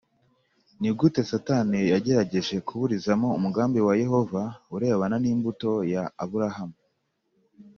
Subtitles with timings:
[0.81, 4.41] Ni Gute Satani Yagerageje Kuburizamo Umugambi Wa Yehova
[4.75, 6.77] Urebana N Imbuto Ya Aburahamu